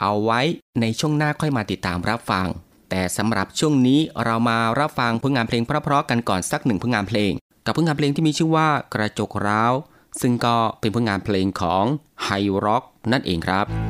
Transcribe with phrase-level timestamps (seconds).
[0.00, 0.40] เอาไว้
[0.80, 2.46] ในช่วงหน้าค่อยมาติดตามรับฟัง
[2.90, 7.32] แต่สำหรับช่วงนี้เรามารับฟังผลงานเพลงเพราะๆกันก่อนสักหนึ่งผลงานเพลง
[7.66, 9.72] กับผลงานเพลงที่มีชื่อว่ากระจกร้าว
[10.20, 11.84] ซึ่งก็เป็นผลงานเพลงของ
[12.24, 12.28] ไฮ
[12.64, 13.89] ร็อกนั่นเองครับ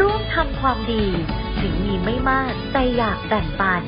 [0.00, 1.04] ร่วมทำความดี
[1.60, 3.82] ถึงมีไม่มากแต่อยากแบ่งปัน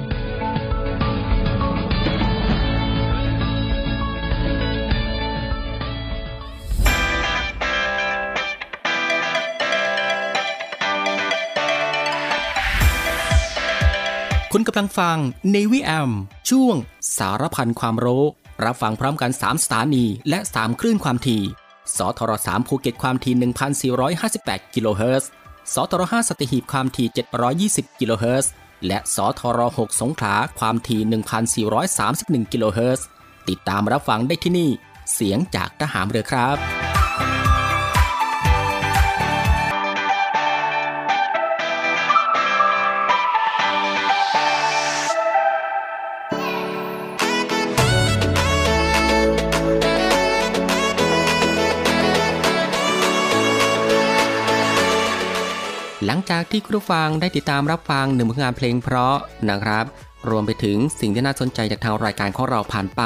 [14.53, 15.17] คุณกำลังฟัง
[15.55, 16.11] Navy AM
[16.51, 16.77] ช่วง
[17.17, 18.25] สารพันความรู้
[18.65, 21.43] รับฟังพร้อมกัน 3 สถานี และ 3 คลื่นความถี่
[21.97, 25.31] สทร3ภูเก็ตความถี่ 1,458 กิโลเฮิรตซ์
[25.75, 27.09] สทร5สัตหีบความถี่
[27.55, 28.53] 720 กิโลเฮิรตซ์
[28.87, 33.07] และสทร6สงขลาความถี่ 1,431 กิโลเฮิรตซ์
[33.49, 34.71] ติดตามรับฟังได้ที่นี่
[35.15, 36.88] เสียงจากทหารเรือครับ
[56.11, 59.17] หลังจากที่คุณผู้ฟังได้ติดตามรับฟังหนึ่งผลงานเพลงเพราะ
[59.51, 59.85] นะครับ
[60.29, 63.03] รวมไปถึงสิ่งที่น่าสนใจจากทางรายการของเราผ่านไป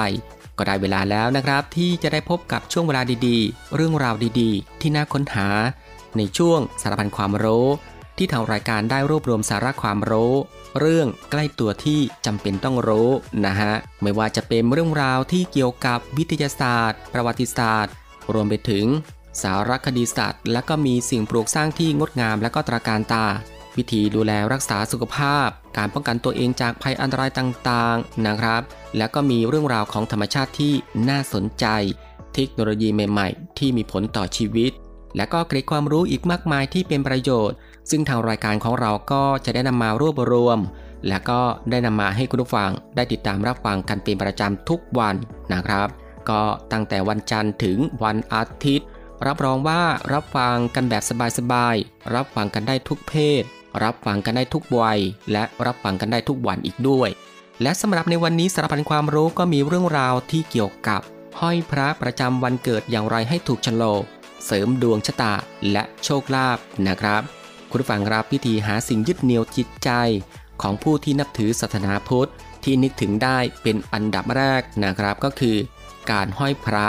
[0.59, 5.49] ก็ได้เวลาแล้วนะครับ ที่จะได้พบกับช่วงเวลาดีๆ เรื่องราวดีๆ ที่น่าค้นหา
[6.17, 7.67] ในช่วงสารพันความรู้
[8.17, 10.33] ที่ทางรายการได้รวบรวมสาระความรู้
[10.79, 13.09] เรื่องใกล้ตัวที่จำเป็นต้องรู้
[13.47, 17.93] นะฮะไม่ว่าจะเป็นเรื่องราวที่เกี่ยวกับวิทยาศาสตร์ ประวัติศาสตร์
[18.35, 18.87] รวมไปถึง
[19.41, 23.27] สารคดีสัตว์ และก็มีสิ่งปลูกสร้างที่งดงามและก็ตราการตา
[23.77, 28.63] วิธีดูแลรักษาสุขภาพ การป้องกันตัวเองจากภัยอันตรายต่างๆนะครับ
[28.97, 30.73] แล้วก็มีเรื่องราวของธรรมชาติที่
[31.09, 31.67] น่าสนใจ
[32.35, 34.73] เทคโนโลยีใหม่ๆ ที่มีผลต่อชีวิต
[35.17, 37.57] และก็เกร็ดความรู้อีกมากมายที่เป็นประโยชน์
[37.91, 40.59] ซึ่งทางรายการของเราก็จะได้นำมารวบรวม
[41.09, 45.15] และก็ได้นำมาให้คุณผู้ฟังได้ติดตามรับฟังกันเป็นประจำทุกวัน
[45.53, 45.89] นะครับ
[46.31, 48.89] ก็ตั้งแต่วันจันทร์ถึงวันอาทิตย์
[49.27, 51.03] รับรองว่ารับฟังกันแบบ
[51.39, 53.43] สบายๆ รับฟังกันได้ทุกเพศ
[53.83, 55.01] รับฟังกันได้ทุกวัย
[55.33, 57.09] และรับฟังกันได้ทุกวันอีกด้วย
[57.63, 61.01] และสำหรับในวันนี้สารพันความรู้ก็มีเรื่องราวที่เกี่ยวกับ
[61.41, 63.83] ห้อยพระประจำวันเกิดอย่างไรให้ถูกชะโล
[64.45, 65.35] เสริมดวงชะตา
[65.73, 67.23] และโชคลาภนะครับ
[67.71, 69.91] คุณฟังรับพิธีหาสิ่งยึดเหนี่ยวจิตใจ
[70.63, 72.31] ของผู้ที่นับถือศาสนาพุทธ
[72.65, 75.57] ที่นึกถึงได้เป็นอันดับแรกนะครับก็คือ
[76.11, 76.87] การห้อยพระ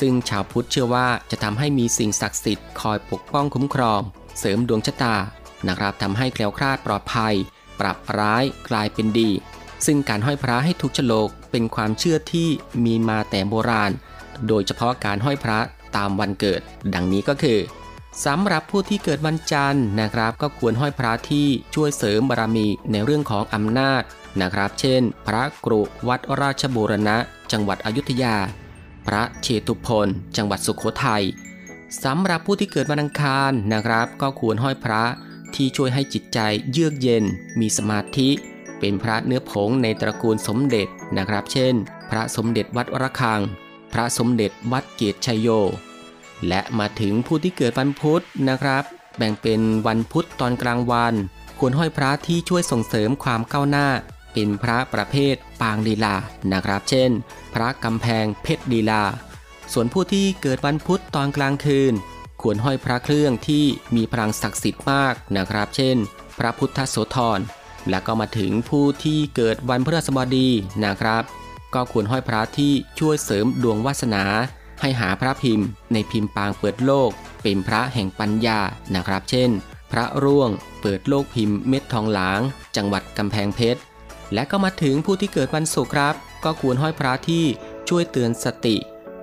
[0.00, 4.00] ซึ่งชาวพุทธเชื่อว่าจะทำให้มีสิ่งศักดิ์สิทธิ์คอยปกป้องคุ้มครอง
[4.38, 5.16] เสริมดวงชะตา
[5.68, 7.34] นะครับทำให้แคล้วคลาดปลอดภัย
[7.80, 9.30] ปรับร้ายกลายเป็นดี
[9.86, 12.48] ซึ่งการห้อยพระให้ถูกชโลกเป็นความเชื่อที่
[12.84, 13.90] มีมาแต่โบราณ
[14.46, 15.58] โดยเฉพาะการห้อยพระ
[15.96, 16.60] ตามวันเกิด
[16.94, 17.58] ดังนี้ก็คือ
[18.24, 24.02] สำหรับผู้ที่เกิดวันจันทร์นะครับ ก็ควรห้อยพระที่ช่วยเสริมบารมีในเรื่องของอำนาจ
[24.40, 27.16] นะครับ เช่น พระกรุวัดราชบูรณะ
[27.52, 28.36] จังหวัดอยุธยา
[29.10, 31.24] พระเชตุพนจังหวัดสุขโขทัย
[32.04, 35.02] สำหรับผู้ที่เกิดวันอังคารนะครับ ก็ควรห้อยพระ
[35.54, 36.38] ที่ช่วยให้จิตใจ
[36.70, 37.24] เยือกเย็น
[37.60, 38.28] มีสมาธิ
[38.78, 41.74] เป็นพระเนื้อผงในตระกูลสมเด็จนะครับ เช่น
[42.10, 43.40] พระสมเด็จวัดระฆัง
[43.92, 45.48] พระสมเด็จวัดเกตชัยโย
[46.48, 48.84] และมาถึงผู้ที่เกิดวันพุธนะครับ
[49.16, 51.14] แบ่งเป็นวันพุธตอนกลางวัน
[51.58, 53.88] ควรห้อยพระที่ช่วยส่งเสริมความก้าวหน้า
[54.32, 56.16] เป็นพระประเภทปางลีลา
[56.52, 57.10] นะครับ เช่น
[57.54, 59.02] พระกำแพงเพชรลีลา
[59.72, 61.92] ส่วนผู้ที่เกิดวันพุธตอนกลางคืน
[62.42, 63.64] ควรห้อยพระเครื่องที่
[63.96, 65.96] มีพลังศักดิ์สิทธิ์มากนะครับ เช่น
[66.38, 67.40] พระพุทธโสธร
[67.90, 70.48] และก็มาถึงผู้ที่เกิดวันพฤหัสบดี
[70.84, 71.22] นะครับ
[71.74, 74.24] ก็ควรห้อยพระที่ช่วยเสริมดวงวาสนา
[74.80, 77.10] ให้หาพระพิมพ์ ในพิมพ์ปางเปิดโลก
[77.42, 78.60] เป็นพระแห่งปัญญา
[78.94, 79.50] นะครับ เช่น
[79.92, 82.40] พระร่วงเปิดโลกพิมพ์เม็ดทองหลาง
[82.76, 83.80] จังหวัดกำแพงเพชร
[84.34, 87.44] และก็มาถึงผู้ที่เกิดวันศุกร์ครับ ก็ควรห้อยพระที่
[87.88, 88.76] ช่วยเตือนสติ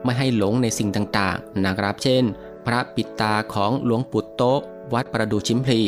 [0.03, 2.23] ไม่ให้หลงในสิ่งต่างๆนะครับ เช่น
[2.65, 4.59] พระปิดตาของหลวงปู่โต๊ะ
[4.93, 5.81] วัดประดูชิมพลี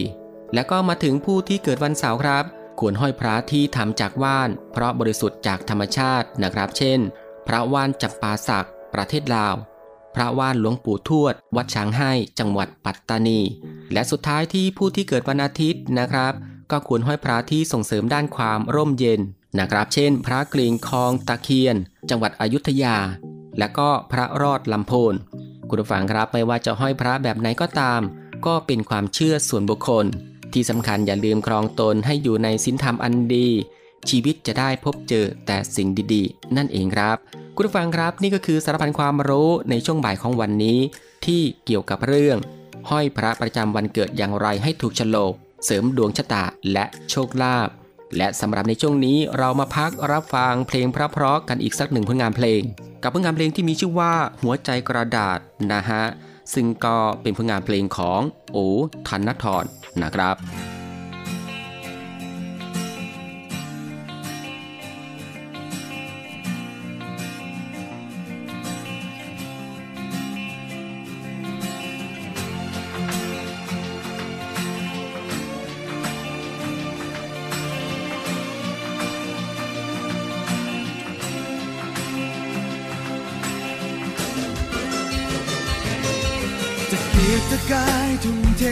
[0.53, 2.45] และก็มาถึงผู้ที่เกิดวันเสาร์ครับ
[2.79, 6.99] ควรห้อยพระที่ทำจากว่าน เพราะบริสุทธิ์จากธรรมชาตินะครับ เช่น
[7.47, 9.55] พระว่านจำปาสักประเทศลาว
[10.15, 13.39] พระว่านหลวงปู่ทวด วัดช้างให้จังหวัดปัตตานี
[13.93, 16.33] และสุดท้ายที่ผู้ที่เกิดวันอาทิตย์นะครับ
[16.71, 19.19] ก็ควรห้อยพระที่ส่งเสริมด้านความร่มเย็น
[19.59, 21.75] นะครับ เช่น พระกริ่งคลองตะเคียน
[22.09, 22.97] จังหวัดอยุธยา
[23.59, 25.13] และก็พระรอดลำโพน
[25.69, 28.01] คุณผู้ฟังครับไม่ว่าจะห้อยพระแบบไหนก็ตาม
[28.45, 30.05] ก็เป็นความเชื่อส่วนบุคคล
[30.53, 33.47] ที่สำคัญอย่าลืมครองตนให้อยู่ในศีลธรรมอันดี
[34.09, 37.17] ชีวิตจะได้พบเจอแต่สิ่งดีๆ นั่นเองครับ
[37.55, 40.79] คุณผู้ฟังครับนี่ก็คือสารพันความรู้ในช่วงบ่ายของวันนี้
[41.25, 42.37] ที่เกี่ยวกับเรื่อง
[42.89, 45.33] ห้อยพระประจำวันเกิดอย่างไรให้ถูกโฉลก
[45.65, 47.69] เสริมดวงชะตาและโชคลาภ
[48.17, 52.61] และสำหรับในช่วงนี้เรามาพักรับฟังเพลงเพราะๆกันอีกสักหนึ่งผลงานเพลง
[53.03, 55.39] กับผลงานเพลงที่มีชื่อว่าหัวใจกระดาษ
[55.73, 56.03] นะฮะ
[56.53, 58.57] ซึ่งก็เป็นผลงานเพลงของโอ
[59.07, 59.65] ธนทร
[60.03, 60.35] นะครับ
[87.73, 88.63] กายทุ่มเท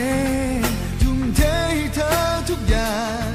[1.02, 2.12] ทุ่มเทให้เธอ
[2.50, 3.32] ทุกอย่าง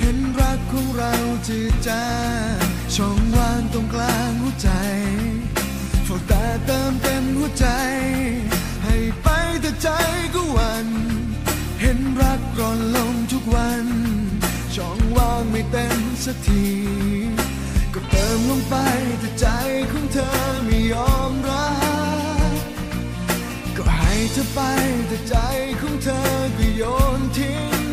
[0.00, 1.12] เห็นรักของเรา
[1.48, 2.06] จืดจา
[2.54, 2.58] ง
[2.94, 4.70] ช่องว่างตรงกลางหัวใจ
[6.04, 7.66] เฝ้าแต่เติมเต็มหัวใจ
[8.84, 9.28] ให้ไป
[9.62, 9.88] แต่ใจ
[10.34, 10.86] ก็วัน
[11.80, 13.86] เห็นรักร่อนลงทุกวัน
[14.74, 16.66] ช่องว่างไม่เต็มสักที
[17.94, 18.74] ก็เติมลงไป
[19.20, 19.46] แต่ใจ
[19.90, 20.30] ของเธอ
[20.66, 21.03] ไม่ยอม
[24.36, 24.60] เธอไป
[25.08, 25.34] แต่ใจ
[25.80, 26.20] ของเธอ
[26.58, 26.82] ก็โย
[27.18, 27.84] นทิ้ง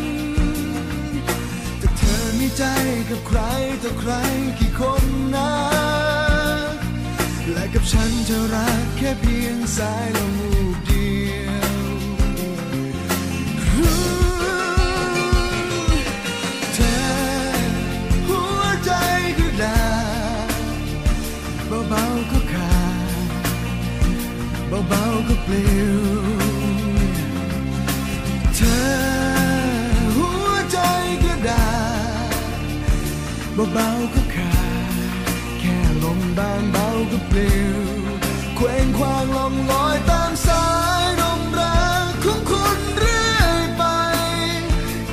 [1.78, 2.64] แต่เธอมีใจ
[3.08, 3.40] กับใคร
[3.82, 4.12] ต่อใคร
[4.58, 5.52] กี่คนนะ
[7.52, 11.10] และกับฉันเธอรักแค่เพียงสายลมวูบเดี
[11.42, 11.71] ยว
[24.88, 26.02] เบาๆก็ปลิว
[28.56, 28.82] เธอ
[30.16, 30.78] หัวใจ
[31.24, 31.70] ก็ได้
[33.74, 34.54] เบาๆก็ขา
[34.92, 34.94] ด
[35.58, 37.78] แค่ลมบางเบาก็ปลิว
[38.56, 40.66] เคว้งคว้างลมลอยตามสา
[41.02, 41.62] ยลมแร
[42.02, 43.84] งของคุณเรื่อยไป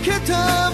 [0.03, 0.68] แค่เธอ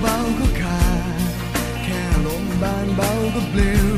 [0.00, 1.02] เบาๆก็ขาด
[1.82, 3.91] แค่ลมบานเบาก็ปลิว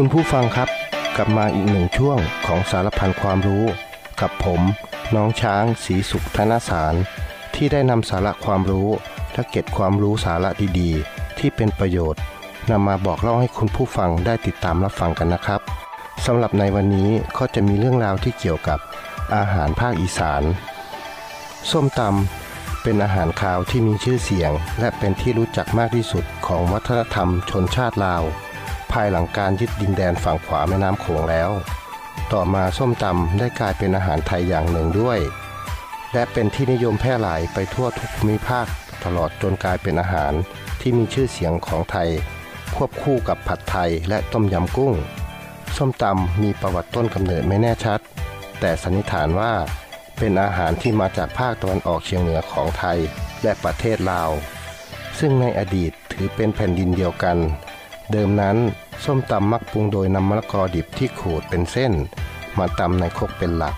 [0.00, 0.68] คุณผู้ฟังครับ
[1.16, 3.64] กลับมาอีกหนึ่งช่วงของสารพันความรู้
[4.20, 4.60] กับผม
[5.14, 6.94] น้องช้างสีสุขธนสาร
[7.54, 8.88] ที่ได้นำสาระความรู้
[9.32, 12.22] และเก็บความรู้สาระดีๆ ที่เป็นประโยชน์
[12.70, 15.60] นำมาบอกเล่าให้คุณผู้ฟังได้ติดตามรับฟังกันนะครับ
[16.26, 18.78] สำหรับในวันนี้ก็จะมีเรื่องราวที่เกี่ยวกับ
[19.34, 20.42] อาหารภาคอีสาน
[21.70, 31.50] ส้มตำเป็นอาหารคาวที่มีชื่อเสียง และเป็นที่รู้จักมากที่สุดของวัฒนธรรมชนชาติลาวายหลังการยึดดินแดนฝั่งขวาแม่น้ำโขงแล้ว
[32.32, 35.18] ต่อมาส้มตำได้กลายเป็นอาหารไทยอย่างหนึ่งด้วย
[36.12, 38.66] และเป็นที่นิยมแพร่หลายไปทั่วทุกภูมิภาค
[39.04, 40.32] ตลอดจนกลายเป็นอาหาร
[40.80, 42.08] ที่มีชื่อเสียงของไทย
[42.76, 44.94] ควบคู่กับผัดไทยและต้มยำกุ้ง
[45.76, 48.00] ส้มตำมีประวัติต้นกำเนิดไม่แน่ชัด
[48.60, 49.52] แต่สันนิษฐานว่า
[50.18, 52.98] เป็นอาหารที่มาจากภาคตะวันออกเฉียงเหนือของไทย
[53.42, 54.30] และประเทศลาว
[55.18, 57.36] ซึ่งในอดีตถือเป็นแผ่นดินเดียวกัน
[58.12, 58.56] เดิมนั้น
[59.04, 61.92] ส้มตำมักปรุงโดยนำมะละกอดิบที่ขูดเป็นเส้น
[62.58, 63.76] มาตำในครกเป็นหลัก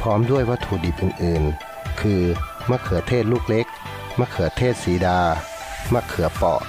[0.00, 2.22] พร้อมด้วยวัตถุดิบอื่นๆ คือ
[2.70, 3.66] มะเขือเทศลูกเล็ก
[4.18, 5.20] มะเขือเทศสีดา
[5.92, 6.60] มะเขือเปาะ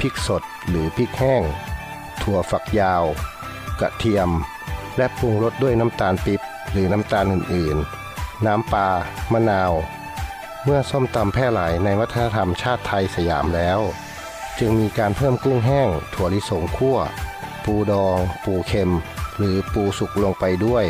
[0.00, 1.42] พริกสดหรือพริกแห้ง
[2.22, 3.04] ถั่วฝักยาว
[3.80, 4.30] กระเทียม
[4.96, 6.40] และปรุงรสด้วยน้ำตาลปิ๊บ
[6.72, 8.86] หรือน้ำตาลอื่นๆ น้ำปลา
[9.32, 9.72] มะนาว
[10.64, 13.80] เมื่อส้มตำแพร่หลายในวัฒนธรรมชาติไทยสยามแล้ว
[14.58, 16.98] จึงมีการเพิ่มกุ้งแห้ง ถั่วลิสงคั่ว
[17.68, 18.90] ปูดอง ปูเค็ม
[19.36, 20.84] หรือปูสุกลงไปด้วย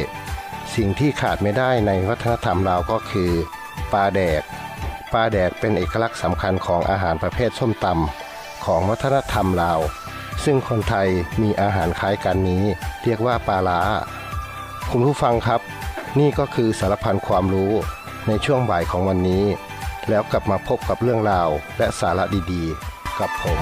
[0.75, 3.31] สิ่งที่ขาดไม่ได้ในวัฒนธรรมลาวก็คือ
[3.93, 4.43] ปลาแดก
[5.12, 9.81] ปลาแดกเป็นเอกลักษณ์สำคัญของอาหารประเภทส้มตำของวัฒนธรรมลาว
[10.45, 11.09] ซึ่งคนไทย
[11.43, 12.64] มีอาหารคล้ายกันนี้
[13.05, 13.81] เรียกว่าปลาล้า
[14.91, 15.61] คุณผู้ฟังครับ
[16.19, 17.73] นี่ก็คือสารพันความรู้
[18.27, 19.45] ในช่วงบ่ายของวันนี้
[20.09, 23.61] แล้วกลับมาพบกับเรื่องราวและสาระดีๆ กับผม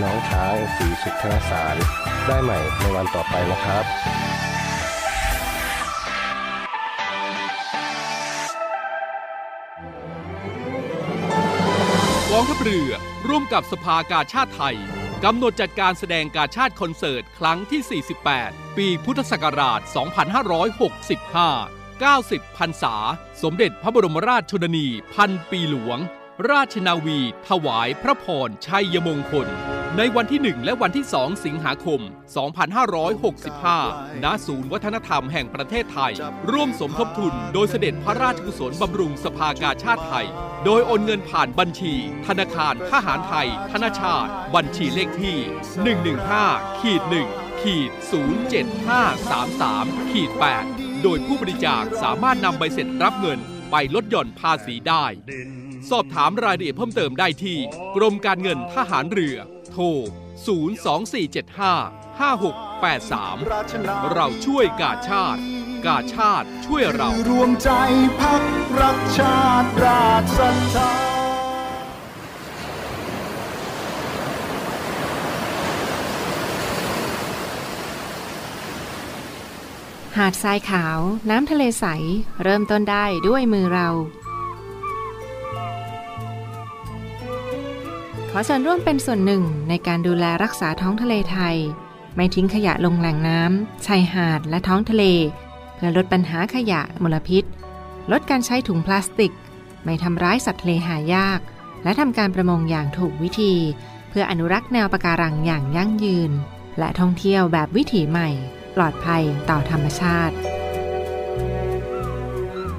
[0.00, 1.76] น้องช้างสีสุทธนสาร
[2.26, 3.84] ได้ใหม่ในวันต่อไปนะครับ
[12.30, 12.92] กองทัพเรือ
[13.28, 14.76] ร่วมกับสภากาชาติไทย
[15.24, 18.02] กำหนดจัดการแสดงกาชาติคอนเสิร์ต ครั้งที่
[18.34, 19.80] 48 ปีพุทธศักราช
[21.42, 22.94] 2565 90 พรรษา
[23.42, 26.00] สมเด็จพระบรมราชชนนี พันปีหลวง
[26.50, 27.18] ราชนาวี
[27.48, 29.48] ถวายพระพรชัยมงคล
[29.96, 32.00] ในวันที่ 1 และวันที่ 2 สิงหาคม
[33.32, 36.12] 2565 ณ ศูนย์วัฒนธรรมแห่งประเทศไทย
[36.50, 40.26] ร่วมสมทบทุนโดยเสด็จพระราชกุศลบำรุงสภากาชาติไทย
[40.64, 41.94] โดยโอนเงินผ่านบัญชี
[42.26, 45.38] ธนาคารทหารไทย ธนาชาติ บัญชีเลขที่
[46.28, 47.90] 115ขีด1ขีด
[49.20, 50.30] 07533ขีด
[50.66, 53.38] 8โดยผู้บริจาคสามารถนำใบเสร็จรับเงิน
[53.70, 55.04] ไปลดหย่อนภาษีได้
[55.90, 57.58] สอบถามรายละเอียดเพิ่มเติมได้ที่
[57.96, 59.36] กรมการเงินทหารเรือ
[59.72, 59.84] โทร
[60.62, 65.40] 02475 5683 เราช่วยกาชาติ
[65.86, 67.70] กาชาติช่วยเรา รวมใจ
[68.20, 68.42] พัก
[68.80, 70.92] รักชาติราชศรัทธา
[80.18, 80.98] หาดทรายขาว
[81.30, 81.86] น้ำทะเลใส
[82.42, 83.88] เริ่มต้นได้ด้วยมือเรา
[88.34, 91.56] ขอเชิญร่วมเป็นส่วนหนึ่งในการดูแลรักษาท้องทะเลไทย
[92.16, 95.04] ไม่ทิ้งขยะลงแหล่งน้ำชายหาดและท้องทะเล
[95.74, 97.44] เพื่อลดปัญหาขยะมลพิษ
[98.12, 99.32] ลดการใช้ถุงพลาสติก
[99.84, 101.40] ไม่ทำร้ายสัตว์ทะเลหายาก
[101.84, 103.54] และทำการประมงอย่างถูกวิธี
[104.10, 106.32] เพื่ออนุรักษ์แนวปะการังอย่างยั่งยืน
[106.78, 108.28] และท่องเที่ยวแบบวิถีใหม่
[108.76, 110.36] ปลอดภัยต่อธรรมชาติ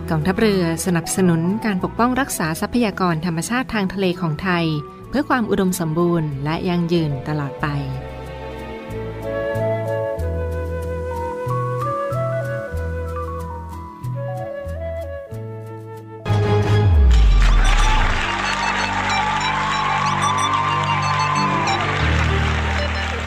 [0.10, 4.66] กองทัพเรือสนับสนุนการปกป้องรักษาทรัพยากรธรรมชาติทางทะเลของไทย
[5.10, 7.68] เพื่อความอุดมสมบูรณ์และยั่งยืนตลอดไป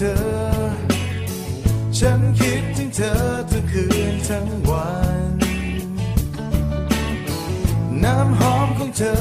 [0.00, 0.18] เธอ
[1.98, 3.14] ฉันคิดถึงเธอ
[3.50, 4.88] ทั้งคืนทั้งวั
[5.30, 5.32] น
[8.04, 9.16] น้ำหอมของเธอ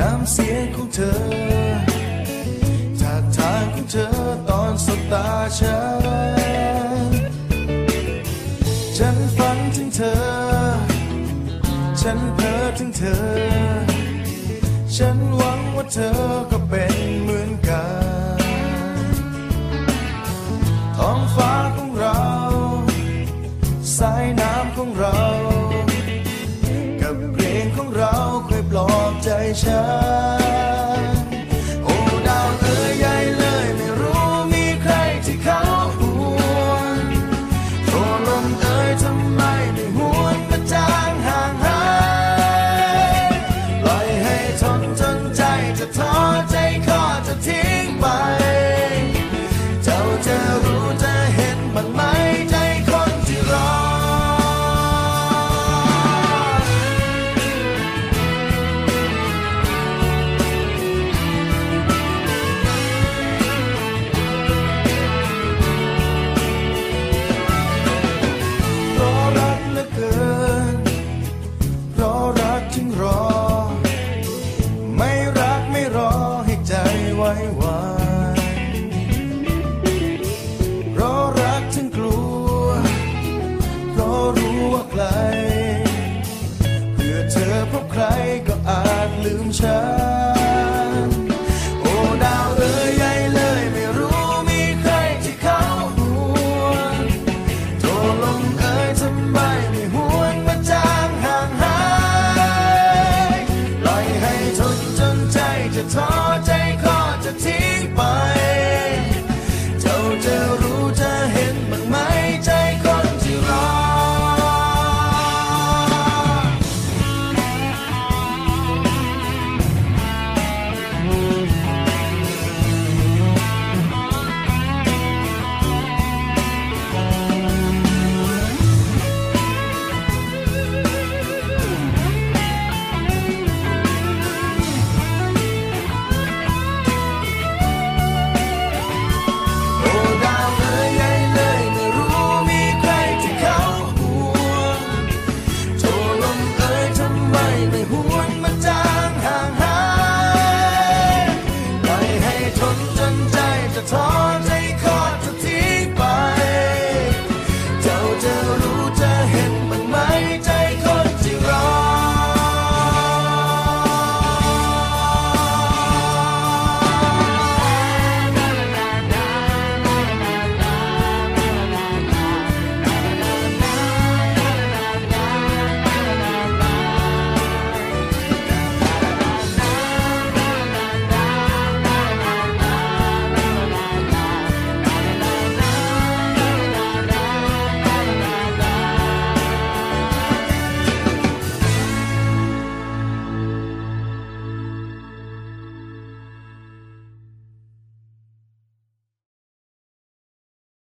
[0.00, 1.12] น้ำเสียงของเธอ
[3.00, 4.08] ท่าทางของเธอ
[4.48, 5.26] ตอนสบตา
[5.58, 5.78] ฉั
[7.10, 7.12] น
[8.96, 10.16] ฉันฝันถึงเธอ
[12.00, 13.18] ฉันเพ้อถึงเธอ
[14.96, 16.10] ฉันหวังว่าเธอ
[16.52, 16.95] ก็เป็นเหมือน
[29.64, 30.05] อ